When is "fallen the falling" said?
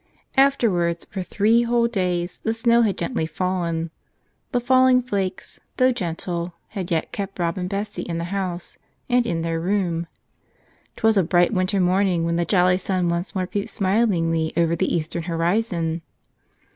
3.27-4.99